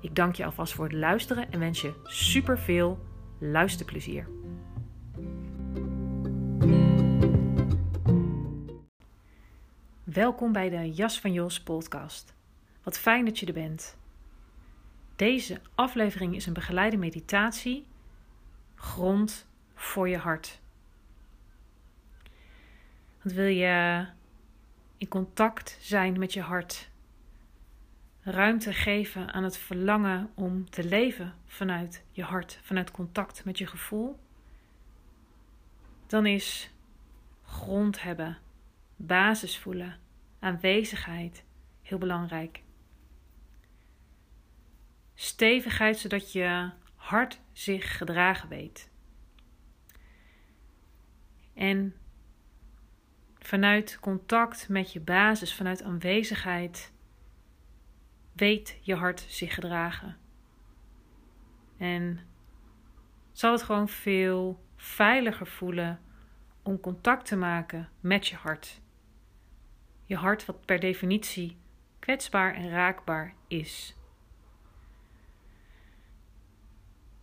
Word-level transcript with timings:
Ik 0.00 0.14
dank 0.14 0.34
je 0.34 0.44
alvast 0.44 0.72
voor 0.72 0.84
het 0.84 0.94
luisteren 0.94 1.52
en 1.52 1.58
wens 1.58 1.80
je 1.80 1.92
super 2.04 2.58
veel 2.58 3.06
luisterplezier. 3.38 4.28
Welkom 10.04 10.52
bij 10.52 10.68
de 10.68 10.92
Jas 10.92 11.20
van 11.20 11.32
Jos 11.32 11.62
podcast. 11.62 12.34
Wat 12.82 12.98
fijn 12.98 13.24
dat 13.24 13.38
je 13.38 13.46
er 13.46 13.52
bent. 13.52 13.98
Deze 15.16 15.60
aflevering 15.74 16.34
is 16.34 16.46
een 16.46 16.52
begeleide 16.52 16.96
meditatie, 16.96 17.86
grond 18.74 19.48
voor 19.74 20.08
je 20.08 20.18
hart. 20.18 20.60
Want 23.22 23.34
wil 23.34 23.46
je 23.46 24.06
in 24.98 25.08
contact 25.08 25.78
zijn 25.80 26.18
met 26.18 26.32
je 26.32 26.40
hart, 26.40 26.90
ruimte 28.28 28.72
geven 28.72 29.32
aan 29.32 29.44
het 29.44 29.58
verlangen 29.58 30.30
om 30.34 30.70
te 30.70 30.84
leven 30.84 31.34
vanuit 31.46 32.04
je 32.10 32.22
hart, 32.22 32.58
vanuit 32.62 32.90
contact 32.90 33.44
met 33.44 33.58
je 33.58 33.66
gevoel, 33.66 34.18
dan 36.06 36.26
is 36.26 36.70
grond 37.42 38.02
hebben, 38.02 38.38
basis 38.96 39.58
voelen, 39.58 39.98
aanwezigheid 40.38 41.44
heel 41.82 41.98
belangrijk. 41.98 42.62
Stevigheid 45.14 45.98
zodat 45.98 46.32
je 46.32 46.70
hart 46.94 47.40
zich 47.52 47.96
gedragen 47.96 48.48
weet. 48.48 48.90
En 51.54 51.94
vanuit 53.38 53.98
contact 54.00 54.68
met 54.68 54.92
je 54.92 55.00
basis, 55.00 55.54
vanuit 55.54 55.82
aanwezigheid, 55.82 56.94
weet 58.36 58.78
je 58.80 58.94
hart 58.94 59.24
zich 59.28 59.54
gedragen. 59.54 60.16
En 61.76 62.20
zal 63.32 63.52
het 63.52 63.62
gewoon 63.62 63.88
veel 63.88 64.64
veiliger 64.76 65.46
voelen 65.46 66.00
om 66.62 66.80
contact 66.80 67.26
te 67.26 67.36
maken 67.36 67.88
met 68.00 68.26
je 68.26 68.36
hart. 68.36 68.80
Je 70.04 70.16
hart, 70.16 70.44
wat 70.44 70.64
per 70.64 70.80
definitie 70.80 71.56
kwetsbaar 71.98 72.54
en 72.54 72.70
raakbaar 72.70 73.34
is. 73.48 73.96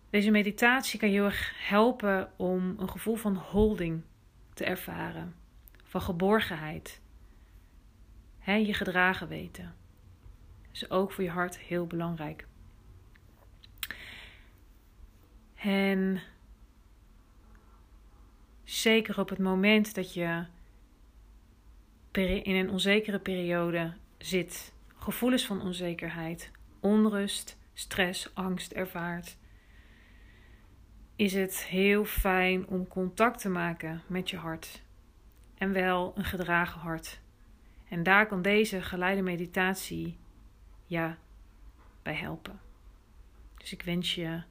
Deze 0.10 0.32
meditatie 0.32 1.00
kan 1.00 1.10
je 1.10 1.16
heel 1.16 1.26
erg 1.26 1.68
helpen 1.68 2.32
om 2.38 2.76
een 2.80 2.90
gevoel 2.90 3.16
van 3.16 3.36
holding 3.36 4.04
te 4.54 4.66
ervaren, 4.66 5.36
van 5.84 6.02
geborgenheid. 6.02 7.02
He, 8.40 8.54
je 8.54 8.74
gedragen 8.74 9.28
weten. 9.28 9.83
Is 10.74 10.90
ook 10.90 11.12
voor 11.12 11.24
je 11.24 11.30
hart 11.30 11.58
heel 11.58 11.88
belangrijk. 11.88 12.48
En 15.56 16.22
zeker 18.64 19.20
op 19.20 19.30
het 19.30 19.40
moment 19.40 19.96
dat 19.96 20.14
je 20.14 20.46
in 22.44 22.56
een 22.56 22.70
onzekere 22.70 23.20
periode 23.20 23.94
zit, 24.18 24.74
gevoelens 24.96 25.46
van 25.46 25.62
onzekerheid, 25.62 26.52
onrust, 26.80 27.58
stress, 27.74 28.36
angst 28.36 28.72
ervaart, 28.72 29.38
is 31.16 31.34
het 31.34 31.66
heel 31.66 32.06
fijn 32.06 32.68
om 32.68 32.88
contact 32.88 33.40
te 33.40 33.50
maken 33.50 34.02
met 34.08 34.30
je 34.30 34.38
hart. 34.38 34.82
En 35.58 35.74
wel 35.74 36.14
een 36.16 36.26
gedragen 36.26 36.80
hart. 36.80 37.22
En 37.90 38.04
daar 38.04 38.28
kan 38.28 38.42
deze 38.42 38.82
geleide 38.82 39.22
meditatie 39.22 40.18
ja 40.94 41.18
bij 42.02 42.14
helpen. 42.14 42.60
Dus 43.58 43.72
ik 43.72 43.82
wens 43.82 44.16
je 44.16 44.44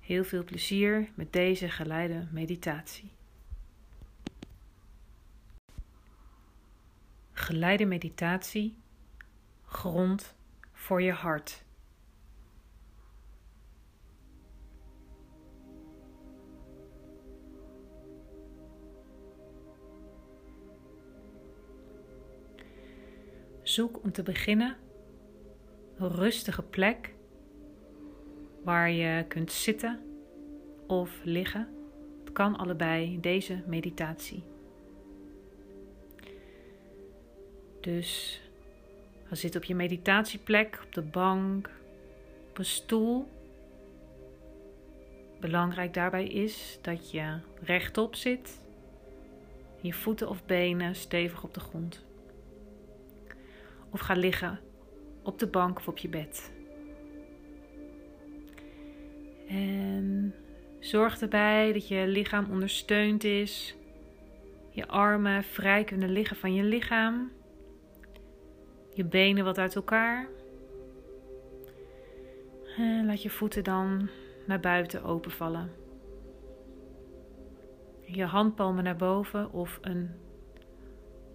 heel 0.00 0.24
veel 0.24 0.44
plezier 0.44 1.10
met 1.14 1.32
deze 1.32 1.68
geleide 1.68 2.26
meditatie. 2.30 3.10
Geleide 7.32 7.84
meditatie, 7.84 8.78
grond 9.64 10.34
voor 10.72 11.02
je 11.02 11.12
hart. 11.12 11.64
Zoek 23.62 24.02
om 24.02 24.12
te 24.12 24.22
beginnen 24.22 24.85
rustige 25.98 26.62
plek 26.62 27.14
waar 28.62 28.90
je 28.90 29.24
kunt 29.28 29.52
zitten 29.52 30.00
of 30.86 31.20
liggen. 31.24 31.68
Het 32.24 32.32
kan 32.32 32.56
allebei 32.56 33.20
deze 33.20 33.62
meditatie. 33.66 34.42
Dus 37.80 38.40
ga 39.24 39.34
zitten 39.34 39.60
op 39.60 39.66
je 39.66 39.74
meditatieplek, 39.74 40.80
op 40.84 40.94
de 40.94 41.02
bank, 41.02 41.70
op 42.50 42.58
een 42.58 42.64
stoel. 42.64 43.28
Belangrijk 45.40 45.94
daarbij 45.94 46.26
is 46.26 46.78
dat 46.82 47.10
je 47.10 47.38
rechtop 47.62 48.14
zit, 48.14 48.60
je 49.80 49.92
voeten 49.92 50.28
of 50.28 50.44
benen 50.44 50.94
stevig 50.94 51.42
op 51.42 51.54
de 51.54 51.60
grond. 51.60 52.04
Of 53.90 54.00
ga 54.00 54.14
liggen 54.14 54.60
op 55.26 55.38
de 55.38 55.46
bank 55.46 55.78
of 55.78 55.88
op 55.88 55.98
je 55.98 56.08
bed. 56.08 56.52
En 59.48 60.34
zorg 60.80 61.20
erbij 61.20 61.72
dat 61.72 61.88
je 61.88 62.06
lichaam 62.06 62.50
ondersteund 62.50 63.24
is. 63.24 63.76
Je 64.70 64.86
armen 64.86 65.44
vrij 65.44 65.84
kunnen 65.84 66.10
liggen 66.10 66.36
van 66.36 66.54
je 66.54 66.62
lichaam. 66.62 67.30
Je 68.94 69.04
benen 69.04 69.44
wat 69.44 69.58
uit 69.58 69.76
elkaar. 69.76 70.28
En 72.76 73.06
laat 73.06 73.22
je 73.22 73.30
voeten 73.30 73.64
dan 73.64 74.08
naar 74.46 74.60
buiten 74.60 75.02
openvallen. 75.02 75.70
Je 78.00 78.24
handpalmen 78.24 78.84
naar 78.84 78.96
boven 78.96 79.52
of 79.52 79.78
een 79.80 80.10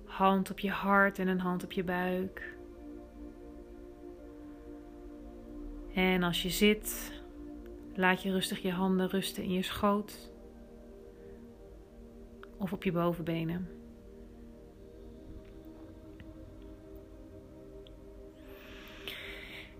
hand 0.05 0.51
op 0.51 0.59
je 0.59 0.69
hart 0.69 1.19
en 1.19 1.27
een 1.27 1.39
hand 1.39 1.63
op 1.63 1.71
je 1.71 1.83
buik. 1.83 2.59
En 5.93 6.23
als 6.23 6.41
je 6.41 6.49
zit, 6.49 7.11
laat 7.95 8.21
je 8.21 8.31
rustig 8.31 8.61
je 8.61 8.71
handen 8.71 9.09
rusten 9.09 9.43
in 9.43 9.51
je 9.51 9.61
schoot 9.61 10.31
of 12.57 12.73
op 12.73 12.83
je 12.83 12.91
bovenbenen. 12.91 13.69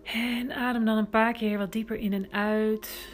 En 0.04 0.52
adem 0.52 0.86
dan 0.86 0.98
een 0.98 1.10
paar 1.10 1.34
keer 1.34 1.58
wat 1.58 1.72
dieper 1.72 1.96
in 1.96 2.14
en 2.14 2.32
uit, 2.32 3.10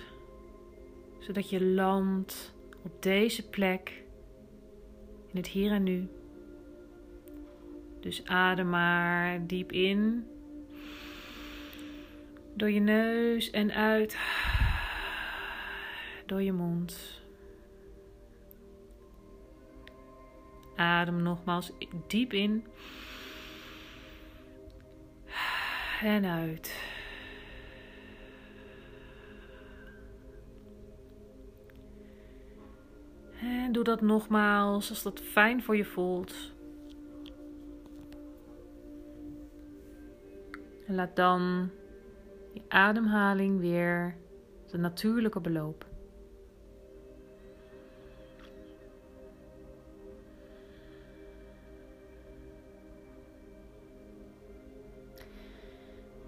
zodat 1.19 1.49
je 1.49 1.63
landt 1.63 2.55
op 2.83 3.01
deze 3.01 3.49
plek 3.49 4.03
in 5.31 5.37
het 5.37 5.47
hier 5.47 5.71
en 5.71 5.83
nu. 5.83 6.07
Dus 7.99 8.25
adem 8.25 8.69
maar 8.69 9.47
diep 9.47 9.71
in 9.71 10.27
door 12.57 12.71
je 12.71 12.79
neus 12.79 13.49
en 13.49 13.71
uit. 13.71 14.17
door 16.25 16.41
je 16.41 16.51
mond. 16.51 17.21
Adem 20.75 21.21
nogmaals 21.21 21.71
diep 22.07 22.33
in 22.33 22.65
en 26.01 26.25
uit. 26.25 26.85
En 33.41 33.71
doe 33.71 33.83
dat 33.83 34.01
nogmaals 34.01 34.89
als 34.89 35.03
dat 35.03 35.21
fijn 35.21 35.63
voor 35.63 35.75
je 35.77 35.85
voelt. 35.85 36.53
En 40.87 40.95
laat 40.95 41.15
dan 41.15 41.71
je 42.57 42.63
ademhaling 42.67 43.59
weer 43.59 44.15
de 44.71 44.77
natuurlijke 44.77 45.39
beloop. 45.39 45.85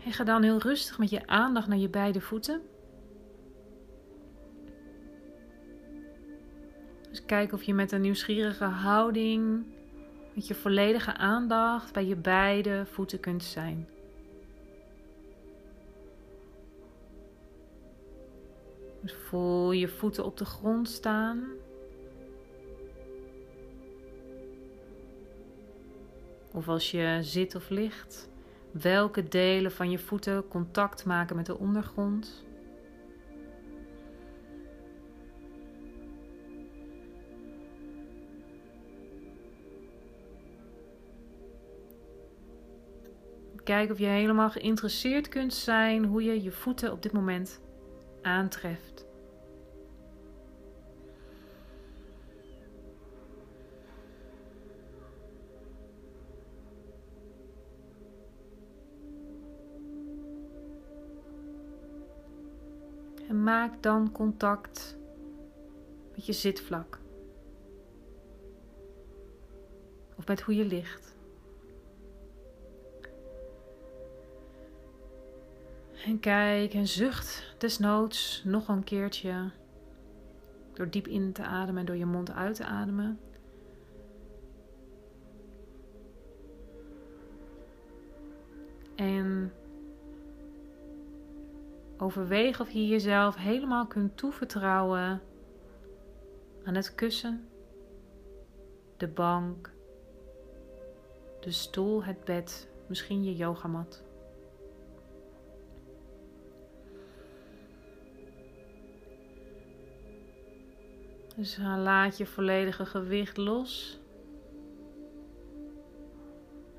En 0.05 0.11
ga 0.11 0.23
dan 0.23 0.43
heel 0.43 0.57
rustig 0.57 0.97
met 0.97 1.09
je 1.09 1.27
aandacht 1.27 1.67
naar 1.67 1.77
je 1.77 1.89
beide 1.89 2.21
voeten. 2.21 2.61
Dus 7.09 7.25
kijk 7.25 7.53
of 7.53 7.63
je 7.63 7.73
met 7.73 7.91
een 7.91 8.01
nieuwsgierige 8.01 8.63
houding, 8.63 9.65
met 10.33 10.47
je 10.47 10.55
volledige 10.55 11.15
aandacht 11.15 11.93
bij 11.93 12.05
je 12.05 12.15
beide 12.15 12.85
voeten 12.85 13.19
kunt 13.19 13.43
zijn. 13.43 13.87
Voel 19.29 19.71
je 19.71 19.87
voeten 19.87 20.25
op 20.25 20.37
de 20.37 20.45
grond 20.45 20.89
staan. 20.89 21.47
Of 26.51 26.67
als 26.67 26.91
je 26.91 27.17
zit 27.21 27.55
of 27.55 27.69
ligt, 27.69 28.29
welke 28.71 29.27
delen 29.27 29.71
van 29.71 29.91
je 29.91 29.99
voeten 29.99 30.47
contact 30.47 31.05
maken 31.05 31.35
met 31.35 31.45
de 31.45 31.57
ondergrond. 31.57 32.45
Kijk 43.63 43.91
of 43.91 43.99
je 43.99 44.05
helemaal 44.05 44.49
geïnteresseerd 44.49 45.29
kunt 45.29 45.53
zijn 45.53 46.05
hoe 46.05 46.23
je 46.23 46.43
je 46.43 46.51
voeten 46.51 46.91
op 46.91 47.01
dit 47.01 47.11
moment 47.11 47.61
aantreft. 48.21 49.08
Maak 63.49 63.83
dan 63.83 64.11
contact 64.11 64.97
met 66.11 66.25
je 66.25 66.33
zitvlak. 66.33 66.99
Of 70.15 70.27
met 70.27 70.41
hoe 70.41 70.55
je 70.55 70.65
ligt. 70.65 71.15
En 76.05 76.19
kijk 76.19 76.73
en 76.73 76.87
zucht 76.87 77.55
desnoods 77.57 78.41
nog 78.45 78.67
een 78.67 78.83
keertje. 78.83 79.51
Door 80.73 80.89
diep 80.89 81.07
in 81.07 81.31
te 81.31 81.43
ademen 81.43 81.79
en 81.79 81.85
door 81.85 81.95
je 81.95 82.05
mond 82.05 82.31
uit 82.31 82.55
te 82.55 82.65
ademen. 82.65 83.19
En 88.95 89.53
overweeg 92.01 92.59
of 92.59 92.71
je 92.71 92.87
jezelf 92.87 93.35
helemaal 93.35 93.87
kunt 93.87 94.17
toevertrouwen 94.17 95.21
aan 96.63 96.75
het 96.75 96.95
kussen, 96.95 97.47
de 98.97 99.07
bank, 99.07 99.71
de 101.39 101.51
stoel, 101.51 102.03
het 102.03 102.23
bed, 102.23 102.69
misschien 102.87 103.23
je 103.23 103.35
yogamat. 103.35 104.03
Dus 111.35 111.57
laat 111.57 112.17
je 112.17 112.25
volledige 112.25 112.85
gewicht 112.85 113.37
los. 113.37 113.99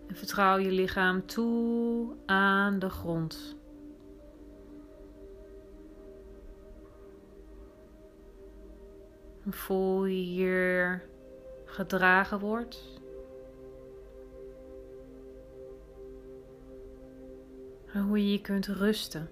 En 0.06 0.16
vertrouw 0.16 0.58
je 0.58 0.70
lichaam 0.70 1.26
toe 1.26 2.14
aan 2.26 2.78
de 2.78 2.88
grond. 2.88 3.59
Voel 9.54 10.04
je 10.04 10.22
hier 10.22 11.02
gedragen 11.64 12.38
wordt. 12.38 13.00
En 17.92 18.02
hoe 18.02 18.18
je 18.18 18.32
je 18.32 18.40
kunt 18.40 18.66
rusten. 18.66 19.28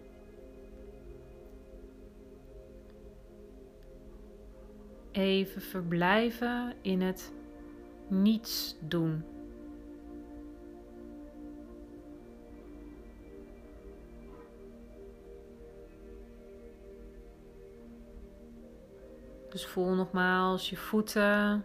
even 5.19 5.63
verblijven 5.63 6.75
in 6.83 7.01
het 7.01 7.33
niets 8.09 8.77
doen. 8.81 9.25
Dus 19.59 19.67
voel 19.67 19.95
nogmaals 19.95 20.71
je 20.71 20.77
voeten 20.77 21.65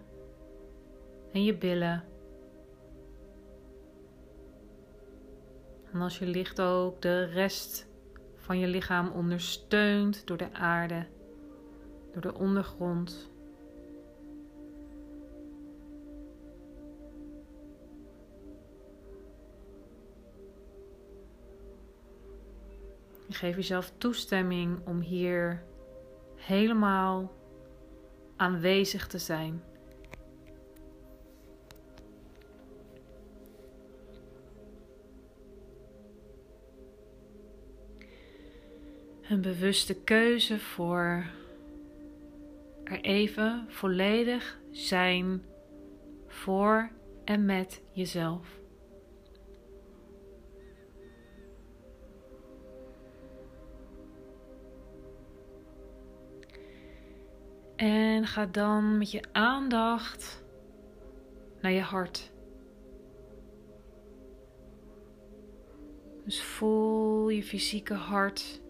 en 1.32 1.44
je 1.44 1.58
billen. 1.58 2.04
En 5.92 6.02
als 6.02 6.20
je 6.20 6.26
ligt 6.26 6.62
ook 6.62 7.02
de 7.02 7.24
rest 7.24 7.88
van 8.36 8.60
je 8.60 8.68
lichaam 8.68 9.12
ondersteunt 9.12 10.28
door 10.28 10.38
de 10.38 10.54
aarde, 10.54 11.06
door 12.12 12.22
de 12.22 12.34
ondergrond. 12.34 13.32
geef 23.30 23.56
jezelf 23.56 23.94
toestemming 23.98 24.88
om 24.88 25.00
hier 25.00 25.64
helemaal 26.36 27.32
aanwezig 28.44 29.08
te 29.08 29.18
zijn. 29.18 29.64
Een 39.30 39.42
bewuste 39.42 40.04
keuze 40.04 40.60
voor 40.60 41.26
er 42.84 43.02
even 43.02 43.66
volledig 43.68 44.60
zijn 44.72 45.44
voor 46.28 46.92
en 47.26 47.46
met 47.46 47.82
jezelf. 47.92 48.63
En 58.24 58.30
ga 58.30 58.46
dan 58.46 58.98
met 58.98 59.12
je 59.12 59.24
aandacht 59.32 60.44
naar 61.62 61.72
je 61.72 61.82
hart. 61.82 62.32
Dus 66.26 66.44
voel 66.44 67.30
je 67.30 67.44
fysieke 67.44 67.94
hart. 67.94 68.62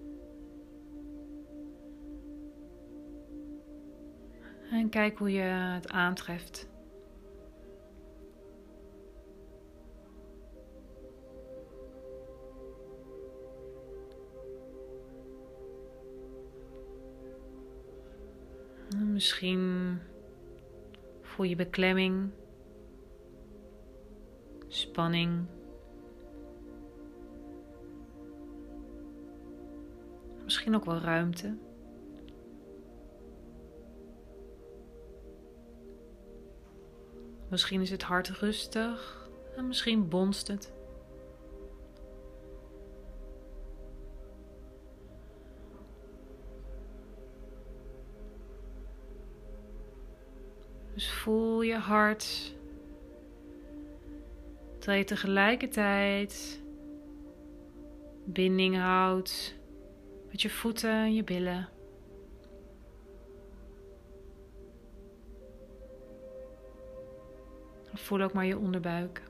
En 4.71 4.89
kijk 4.89 5.17
hoe 5.17 5.31
je 5.31 5.41
het 5.41 5.89
aantreft. 5.89 6.72
Misschien 19.13 19.99
voel 21.21 21.45
je 21.45 21.55
beklemming, 21.55 22.29
spanning. 24.67 25.45
Misschien 30.43 30.75
ook 30.75 30.85
wel 30.85 30.97
ruimte. 30.97 31.57
Misschien 37.49 37.81
is 37.81 37.89
het 37.89 38.03
hart 38.03 38.29
rustig 38.29 39.29
en 39.55 39.67
misschien 39.67 40.09
bonst 40.09 40.47
het. 40.47 40.73
Je 51.73 51.79
hart. 51.79 52.55
Terwijl 54.77 54.99
je 54.99 55.05
tegelijkertijd 55.05 56.61
binding 58.25 58.77
houdt 58.77 59.55
met 60.29 60.41
je 60.41 60.49
voeten 60.49 60.89
en 60.89 61.13
je 61.13 61.23
billen. 61.23 61.69
Voel 67.93 68.21
ook 68.21 68.33
maar 68.33 68.45
je 68.45 68.57
onderbuik. 68.57 69.21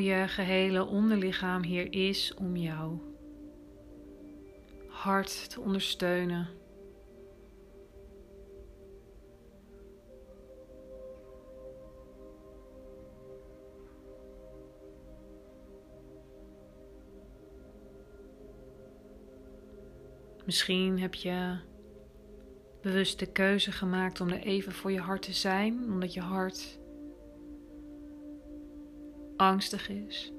Je 0.00 0.28
gehele 0.28 0.86
onderlichaam 0.86 1.62
hier 1.62 1.92
is 1.92 2.34
om 2.34 2.56
jou 2.56 2.98
hart 4.88 5.50
te 5.50 5.60
ondersteunen. 5.60 6.48
Misschien 20.44 20.98
heb 21.00 21.14
je 21.14 21.56
bewust 22.82 23.18
de 23.18 23.26
keuze 23.26 23.72
gemaakt 23.72 24.20
om 24.20 24.28
er 24.28 24.40
even 24.40 24.72
voor 24.72 24.92
je 24.92 25.00
hart 25.00 25.22
te 25.22 25.32
zijn, 25.32 25.92
omdat 25.92 26.14
je 26.14 26.20
hart 26.20 26.77
angstig 29.38 29.88
is, 29.88 30.32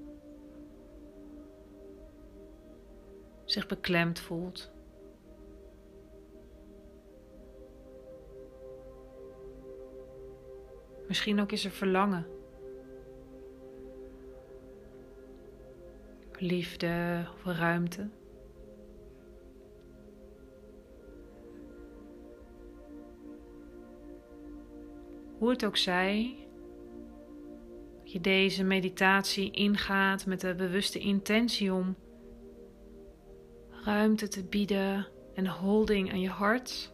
zich 3.45 3.67
beklemd 3.67 4.19
voelt. 4.19 4.71
Misschien 11.07 11.39
ook 11.39 11.51
is 11.51 11.65
er 11.65 11.71
verlangen. 11.71 12.25
Liefde 16.37 17.25
of 17.33 17.43
ruimte. 17.43 18.09
Hoe 25.37 25.49
het 25.49 25.65
ook 25.65 25.77
zij, 25.77 26.48
je 28.11 28.21
deze 28.21 28.63
meditatie 28.63 29.51
ingaat 29.51 30.25
met 30.25 30.41
de 30.41 30.55
bewuste 30.55 30.99
intentie 30.99 31.73
om 31.73 31.95
ruimte 33.71 34.27
te 34.27 34.43
bieden 34.43 35.07
en 35.33 35.47
holding 35.47 36.11
aan 36.11 36.19
je 36.19 36.29
hart. 36.29 36.93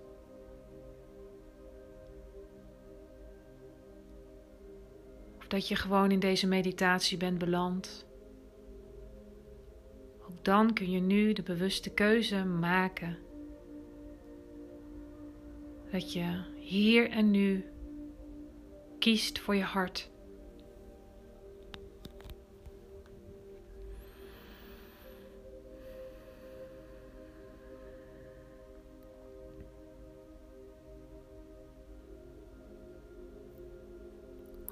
Of 5.38 5.48
dat 5.48 5.67
je 5.67 5.75
gewoon 5.75 6.12
in 6.12 6.19
deze 6.19 6.48
meditatie 6.48 7.17
bent 7.17 7.38
beland. 7.38 8.05
Ook 10.22 10.43
dan 10.43 10.74
kun 10.74 10.91
je 10.91 11.00
nu 11.00 11.34
de 11.34 11.43
bewuste 11.43 11.89
keuze 11.89 12.45
maken. 12.45 13.17
Dat 15.91 16.13
je 16.13 16.43
hier 16.60 17.10
en 17.10 17.31
nu 17.31 17.65
kiest 19.00 19.39
voor 19.39 19.55
je 19.55 19.63
hart. 19.63 20.13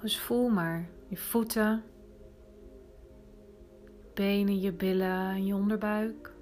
Dus 0.04 0.18
voel 0.18 0.48
maar 0.48 0.88
je 1.08 1.16
voeten, 1.16 1.82
benen, 4.14 4.60
je 4.60 4.72
billen 4.72 5.28
en 5.30 5.46
je 5.46 5.54
onderbuik. 5.54 6.32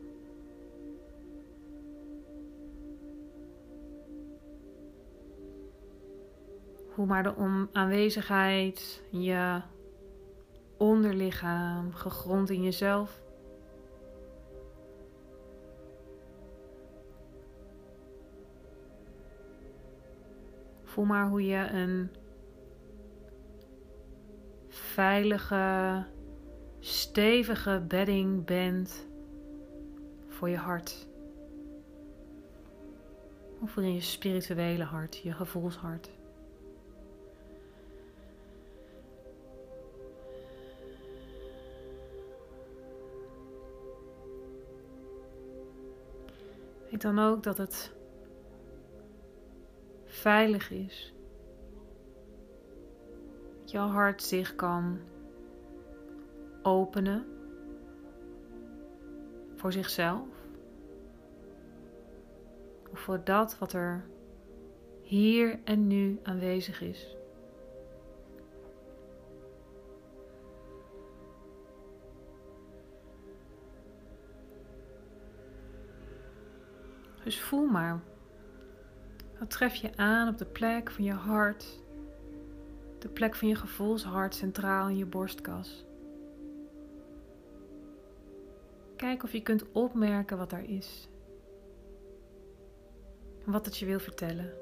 Voel 6.89 7.07
maar 7.07 7.23
de 7.23 7.67
aanwezigheid 7.73 9.03
je 9.11 9.61
onderlichaam, 10.77 11.93
gegrond 11.93 12.51
in 12.51 12.63
jezelf. 12.63 13.23
Voel 20.85 21.05
maar 21.05 21.29
hoe 21.29 21.47
je 21.47 21.69
een 21.71 22.11
veilige, 24.93 26.05
stevige 26.81 27.85
bedding 27.89 28.45
bent 28.45 29.07
voor 30.29 30.49
je 30.49 30.57
hart. 30.57 31.09
Of 33.61 33.71
voor 33.71 33.83
je 33.83 34.01
spirituele 34.01 34.85
hart, 34.85 35.17
je 35.17 35.33
gevoelshart. 35.33 36.11
Weet 46.91 47.03
dan 47.03 47.19
ook 47.19 47.43
dat 47.43 47.59
het 47.59 47.93
veilig 50.05 50.71
is. 50.71 51.13
Jouw 53.73 53.89
hart 53.89 54.23
zich 54.23 54.55
kan 54.55 54.99
openen 56.63 57.27
voor 59.55 59.73
zichzelf. 59.73 60.29
Of 62.91 63.01
voor 63.01 63.25
dat 63.25 63.59
wat 63.59 63.73
er 63.73 64.05
hier 65.03 65.61
en 65.65 65.87
nu 65.87 66.21
aanwezig 66.23 66.81
is. 66.81 67.17
Dus 77.25 77.41
voel 77.41 77.67
maar. 77.67 78.01
Wat 79.39 79.51
tref 79.51 79.75
je 79.75 79.97
aan 79.97 80.29
op 80.29 80.39
de 80.39 80.47
plek 80.47 80.91
van 80.91 81.05
je 81.05 81.13
hart? 81.13 81.81
De 83.03 83.09
plek 83.09 83.35
van 83.35 83.49
je 83.49 83.55
gevoelshart 83.55 84.35
centraal 84.35 84.89
in 84.89 84.97
je 84.97 85.07
borstkas. 85.07 85.85
Kijk 88.97 89.23
of 89.23 89.33
je 89.33 89.43
kunt 89.43 89.73
opmerken 89.73 90.39
wat 90.39 90.51
daar 90.51 90.65
is. 90.65 91.09
Wat 93.45 93.65
het 93.65 93.79
je 93.79 93.87
wil 93.87 94.01
vertellen. 94.01 94.53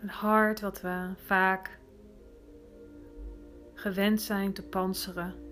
Een 0.00 0.08
hart 0.08 0.60
wat 0.60 0.80
we 0.80 1.10
vaak 1.16 1.78
gewend 3.74 4.20
zijn 4.20 4.52
te 4.52 4.62
panseren. 4.62 5.47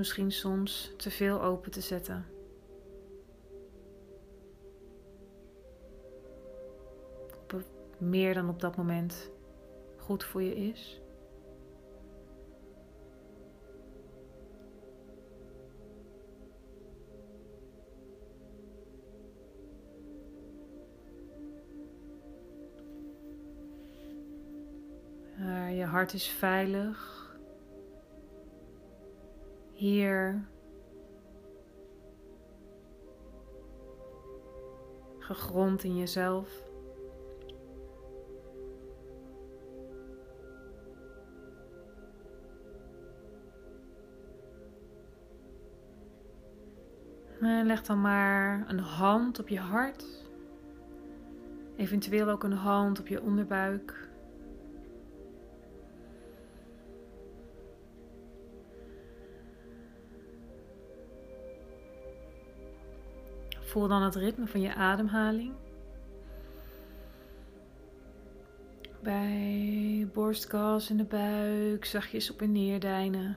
Misschien 0.00 0.32
soms 0.32 0.92
te 0.96 1.10
veel 1.10 1.42
open 1.42 1.70
te 1.70 1.80
zetten. 1.80 2.26
meer 7.98 8.34
dan 8.34 8.48
op 8.48 8.60
dat 8.60 8.76
moment 8.76 9.30
goed 9.96 10.24
voor 10.24 10.42
je 10.42 10.56
is. 10.56 11.00
je 25.76 25.84
hart 25.84 26.12
is 26.12 26.26
veilig 26.26 27.19
hier 29.80 30.48
gegrond 35.18 35.84
in 35.84 35.96
jezelf. 35.96 36.70
En 47.40 47.66
leg 47.66 47.82
dan 47.82 48.00
maar 48.00 48.64
een 48.68 48.78
hand 48.78 49.38
op 49.38 49.48
je 49.48 49.58
hart. 49.58 50.04
Eventueel 51.76 52.28
ook 52.28 52.44
een 52.44 52.52
hand 52.52 53.00
op 53.00 53.06
je 53.06 53.22
onderbuik. 53.22 54.09
Voel 63.70 63.88
dan 63.88 64.02
het 64.02 64.14
ritme 64.14 64.46
van 64.46 64.60
je 64.60 64.74
ademhaling. 64.74 65.52
Bij 69.02 70.08
borstkas 70.12 70.90
in 70.90 70.96
de 70.96 71.04
buik 71.04 71.84
zachtjes 71.84 72.30
op 72.30 72.42
en 72.42 72.52
neer 72.52 72.80
deinen. 72.80 73.36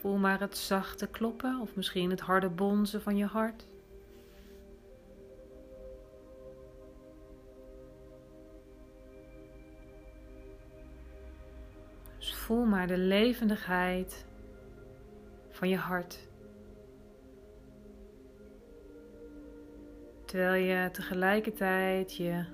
Voel 0.00 0.16
maar 0.16 0.40
het 0.40 0.56
zachte 0.56 1.06
kloppen 1.06 1.60
of 1.60 1.76
misschien 1.76 2.10
het 2.10 2.20
harde 2.20 2.48
bonzen 2.48 3.02
van 3.02 3.16
je 3.16 3.26
hart. 3.26 3.66
Maar 12.78 12.86
de 12.86 12.98
levendigheid 12.98 14.26
van 15.50 15.68
je 15.68 15.76
hart. 15.76 16.28
Terwijl 20.24 20.64
je 20.64 20.90
tegelijkertijd 20.90 22.16
je 22.16 22.44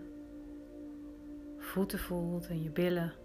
voeten 1.58 1.98
voelt 1.98 2.48
en 2.48 2.62
je 2.62 2.70
billen. 2.70 3.23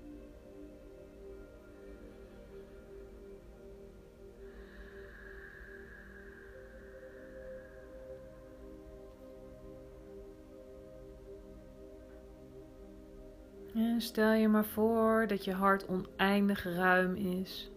Stel 14.01 14.31
je 14.31 14.47
maar 14.47 14.65
voor 14.65 15.25
dat 15.27 15.43
je 15.45 15.53
hart 15.53 15.87
oneindig 15.87 16.63
ruim 16.63 17.15
is. 17.15 17.71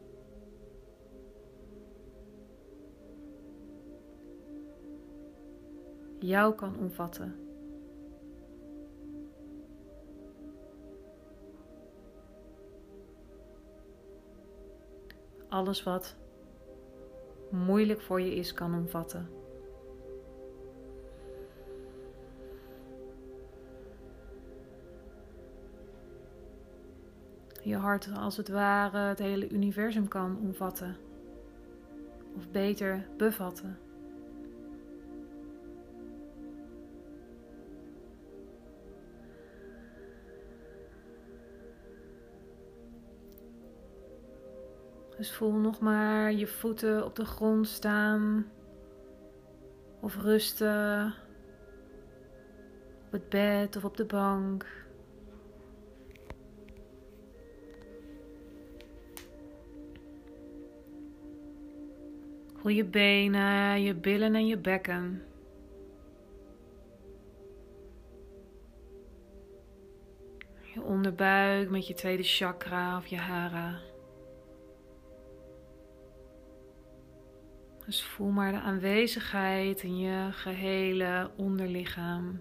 Jou 6.19 6.55
kan 6.55 6.77
omvatten. 6.79 7.37
Alles 15.49 15.83
wat 15.83 16.17
moeilijk 17.51 18.01
voor 18.01 18.21
je 18.21 18.35
is, 18.35 18.53
kan 18.53 18.75
omvatten. 18.75 19.42
Je 27.63 27.77
hart 27.77 28.09
als 28.17 28.37
het 28.37 28.49
ware 28.49 28.99
het 28.99 29.19
hele 29.19 29.49
universum 29.49 30.09
kan 30.09 30.39
omvatten. 30.43 30.97
Of 32.37 32.51
beter 32.51 33.07
bevatten. 33.17 33.79
Dus 45.17 45.33
voel 45.33 45.53
nog 45.53 45.81
maar 45.81 46.33
je 46.33 46.47
voeten 46.47 47.05
op 47.05 47.17
de 47.17 47.25
grond 47.25 47.69
staan 47.69 48.47
of 50.01 50.17
rusten 50.17 51.15
op 53.07 53.13
het 53.13 53.29
bed 53.29 53.77
of 53.77 53.85
op 53.85 53.97
de 53.97 54.05
bank. 54.05 54.82
Voel 62.63 62.73
je 62.73 62.85
benen, 62.85 63.83
je 63.83 63.95
billen 63.95 64.35
en 64.35 64.47
je 64.47 64.59
bekken. 64.59 65.23
Je 70.75 70.83
onderbuik 70.83 71.71
met 71.71 71.87
je 71.87 71.95
tweede 71.95 72.23
chakra 72.23 72.97
of 72.97 73.07
je 73.07 73.17
hara. 73.17 73.81
Dus 77.87 78.05
voel 78.05 78.31
maar 78.31 78.53
de 78.53 78.61
aanwezigheid 78.61 79.83
in 79.83 79.99
je 79.99 80.29
gehele 80.33 81.31
onderlichaam. 81.37 82.41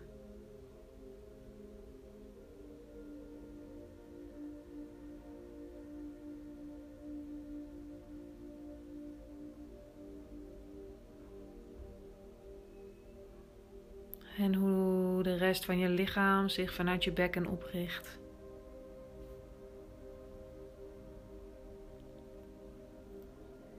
En 14.41 14.55
hoe 14.55 15.23
de 15.23 15.35
rest 15.35 15.65
van 15.65 15.77
je 15.77 15.89
lichaam 15.89 16.49
zich 16.49 16.73
vanuit 16.73 17.03
je 17.03 17.11
bekken 17.11 17.45
opricht. 17.45 18.19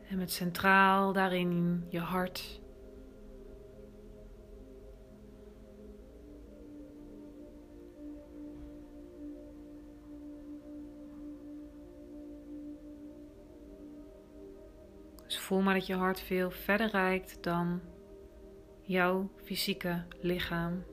En 0.08 0.18
met 0.18 0.32
centraal 0.32 1.12
daarin 1.12 1.84
je 1.88 1.98
hart. 1.98 2.60
Dus 15.26 15.38
voel 15.38 15.60
maar 15.60 15.74
dat 15.74 15.86
je 15.86 15.94
hart 15.94 16.20
veel 16.20 16.50
verder 16.50 16.90
reikt 16.90 17.42
dan 17.42 17.80
jouw 18.82 19.30
fysieke 19.36 20.02
lichaam. 20.20 20.84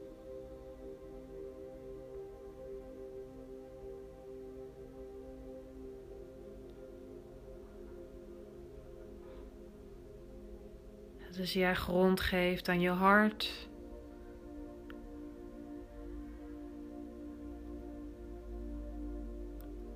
Dus 11.40 11.54
jij 11.54 11.76
grond 11.76 12.20
geeft 12.20 12.70
aan 12.70 12.80
je 12.80 12.90
hart. 12.90 13.70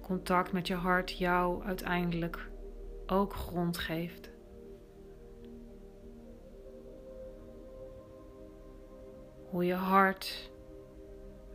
Contact 0.02 0.52
met 0.52 0.68
je 0.68 0.74
hart 0.74 1.18
jou 1.18 1.64
uiteindelijk 1.64 2.50
ook 3.08 3.34
grond 3.34 3.78
geeft. 3.78 4.33
Hoe 9.54 9.66
je 9.66 9.74
hart 9.74 10.52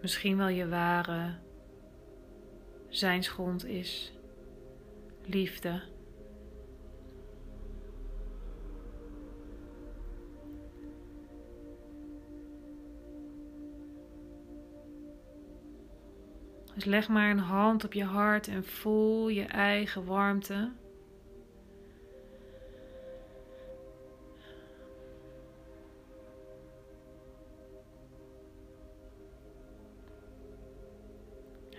misschien 0.01 0.37
wel 0.37 0.49
je 0.49 0.69
ware 0.69 1.35
zijnsgrond 2.89 3.65
is. 3.65 4.13
Liefde. 5.25 5.83
Dus 16.75 16.85
leg 16.85 17.09
maar 17.09 17.31
een 17.31 17.39
hand 17.39 17.85
op 17.85 17.93
je 17.93 18.05
hart 18.05 18.49
en 18.49 18.65
voel 18.65 19.29
je 19.29 19.45
eigen 19.45 20.05
warmte. 20.05 20.71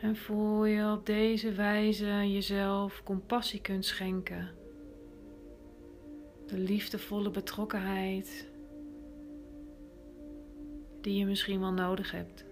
En 0.02 0.16
voel 0.16 0.66
je 0.66 0.92
op 0.92 1.06
deze 1.06 1.52
wijze 1.52 2.06
jezelf 2.06 3.04
compassie 3.04 3.62
kunt 3.62 3.86
schenken. 3.86 4.50
De 6.48 6.58
liefdevolle 6.58 7.30
betrokkenheid 7.30 8.48
die 11.02 11.18
je 11.18 11.26
misschien 11.26 11.60
wel 11.60 11.74
nodig 11.74 12.12
hebt. 12.12 12.46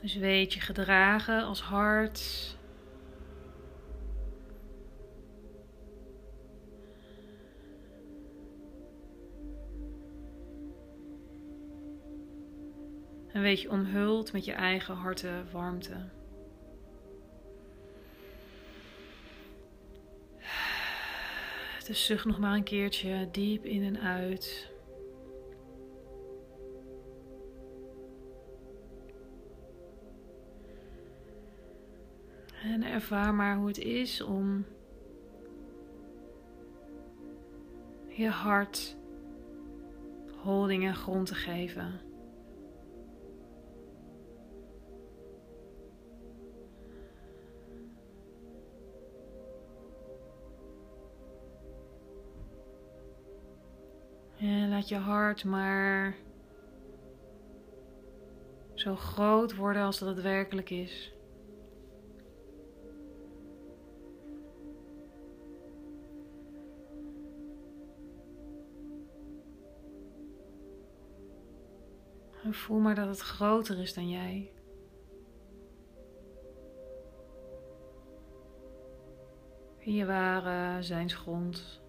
Dus 0.00 0.16
weet 0.16 0.52
je 0.52 0.60
gedragen 0.60 1.42
als 1.42 1.60
hart 1.60 2.58
En 13.32 13.42
weet 13.42 13.60
je 13.60 13.70
omhuld 13.70 14.32
met 14.32 14.44
je 14.44 14.52
eigen 14.52 14.94
harte 14.94 15.42
warmte. 15.52 16.08
Dus 21.86 22.04
zucht 22.06 22.24
nog 22.24 22.38
maar 22.38 22.54
een 22.54 22.62
keertje 22.62 23.28
diep 23.30 23.64
in 23.64 23.82
en 23.82 24.00
uit. 24.00 24.70
En 32.62 32.82
ervaar 32.84 33.34
maar 33.34 33.56
hoe 33.56 33.66
het 33.66 33.78
is 33.78 34.22
om 34.22 34.64
je 38.08 38.28
hart 38.28 38.96
holding 40.42 40.84
en 40.84 40.94
grond 40.94 41.26
te 41.26 41.34
geven. 41.34 42.09
En 54.40 54.68
laat 54.68 54.88
je 54.88 54.96
hart 54.96 55.44
maar 55.44 56.16
zo 58.74 58.96
groot 58.96 59.56
worden 59.56 59.82
als 59.82 59.98
dat 59.98 60.08
het 60.08 60.22
werkelijk 60.22 60.70
is. 60.70 61.12
En 72.42 72.54
voel 72.54 72.78
maar 72.78 72.94
dat 72.94 73.08
het 73.08 73.20
groter 73.20 73.78
is 73.78 73.94
dan 73.94 74.08
jij. 74.08 74.52
In 79.78 79.94
je 79.94 80.06
ware 80.06 80.82
zijnsgrond. 80.82 81.79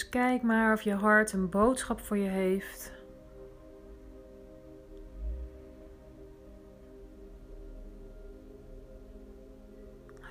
Dus 0.00 0.08
kijk 0.08 0.42
maar 0.42 0.72
of 0.72 0.82
je 0.82 0.94
hart 0.94 1.32
een 1.32 1.48
boodschap 1.48 2.00
voor 2.00 2.16
je 2.16 2.28
heeft. 2.28 2.92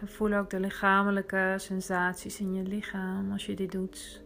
Voel 0.05 0.34
ook 0.34 0.49
de 0.49 0.60
lichamelijke 0.60 1.55
sensaties 1.58 2.39
in 2.39 2.53
je 2.53 2.63
lichaam 2.63 3.32
als 3.32 3.45
je 3.45 3.55
dit 3.55 3.71
doet. 3.71 4.23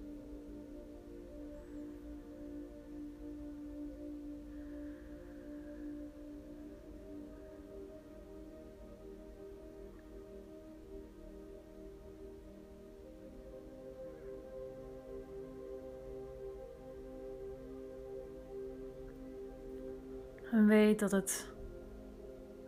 Dat 20.99 21.11
het, 21.11 21.47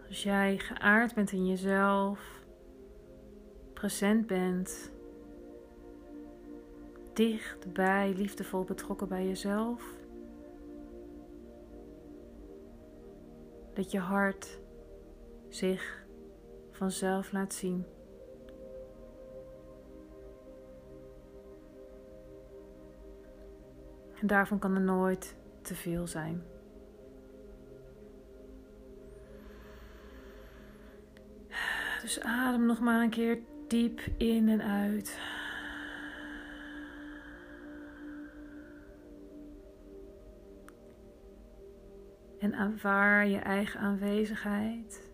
als 0.07 0.23
jij 0.23 0.57
geaard 0.57 1.13
bent 1.13 1.31
in 1.31 1.47
jezelf, 1.47 2.43
present 3.73 4.27
bent, 4.27 4.91
dichtbij, 7.13 8.13
liefdevol 8.15 8.63
betrokken 8.63 9.07
bij 9.07 9.27
jezelf, 9.27 9.83
dat 13.73 13.91
je 13.91 13.99
hart 13.99 14.59
zich 15.49 16.05
vanzelf 16.71 17.31
laat 17.31 17.53
zien. 17.53 17.85
En 24.21 24.27
daarvan 24.27 24.59
kan 24.59 24.75
er 24.75 24.81
nooit 24.81 25.35
te 25.61 25.75
veel 25.75 26.07
zijn. 26.07 26.54
Dus 32.05 32.19
adem 32.19 32.65
nog 32.65 32.79
maar 32.79 33.01
een 33.01 33.09
keer 33.09 33.39
diep 33.67 34.01
in 34.17 34.49
en 34.49 34.61
uit. 34.61 35.19
En 42.39 42.55
aanvaar 42.55 43.27
je 43.27 43.37
eigen 43.37 43.79
aanwezigheid, 43.79 45.11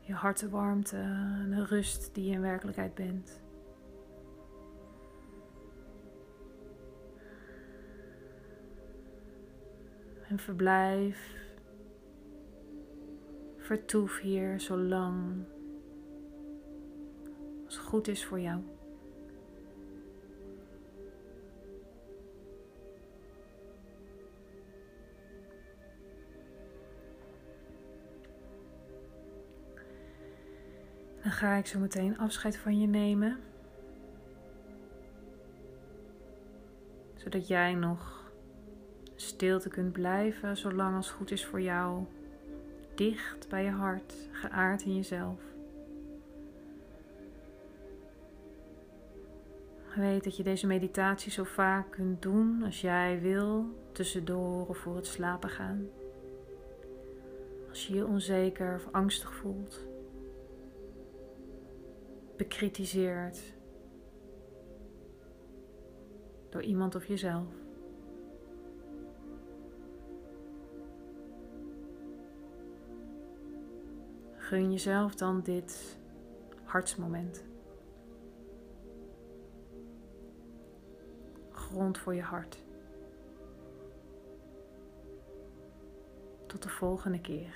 je 0.00 0.12
hartenwarmte 0.12 0.96
en 0.96 1.50
de 1.50 1.64
rust 1.64 2.14
die 2.14 2.24
je 2.24 2.32
in 2.32 2.40
werkelijkheid 2.40 2.94
bent. 2.94 3.42
En 10.28 10.38
verblijf 10.38 11.43
Vertoef 13.64 14.20
hier 14.20 14.60
zo 14.60 14.76
lang 14.76 15.44
als 17.64 17.76
goed 17.76 18.08
is 18.08 18.24
voor 18.24 18.40
jou. 18.40 18.60
Dan 31.22 31.32
ga 31.32 31.54
ik 31.54 31.66
zo 31.66 31.78
meteen 31.78 32.18
afscheid 32.18 32.56
van 32.56 32.80
je 32.80 32.86
nemen. 32.86 33.40
Zodat 37.14 37.48
jij 37.48 37.74
nog 37.74 38.32
stilte 39.14 39.68
kunt 39.68 39.92
blijven 39.92 40.56
zolang 40.56 40.96
als 40.96 41.10
goed 41.10 41.30
is 41.30 41.44
voor 41.44 41.60
jou 41.60 42.06
dicht 42.94 43.48
bij 43.48 43.64
je 43.64 43.70
hart, 43.70 44.14
geaard 44.32 44.82
in 44.82 44.96
jezelf. 44.96 45.40
Weet 49.94 50.24
dat 50.24 50.36
je 50.36 50.42
deze 50.42 50.66
meditatie 50.66 51.32
zo 51.32 51.44
vaak 51.44 51.90
kunt 51.90 52.22
doen 52.22 52.62
als 52.64 52.80
jij 52.80 53.20
wil, 53.20 53.66
tussendoor 53.92 54.66
of 54.66 54.78
voor 54.78 54.96
het 54.96 55.06
slapen 55.06 55.50
gaan. 55.50 55.88
Als 57.68 57.86
je 57.86 57.94
je 57.94 58.06
onzeker 58.06 58.74
of 58.74 58.88
angstig 58.92 59.34
voelt, 59.34 59.80
bekritiseerd 62.36 63.40
door 66.48 66.62
iemand 66.62 66.94
of 66.94 67.06
jezelf. 67.06 67.63
Gun 74.44 74.72
jezelf 74.72 75.14
dan 75.14 75.40
dit 75.40 75.98
hartsmoment. 76.64 77.44
Grond 81.50 81.98
voor 81.98 82.14
je 82.14 82.22
hart. 82.22 82.64
Tot 86.46 86.62
de 86.62 86.68
volgende 86.68 87.20
keer. 87.20 87.54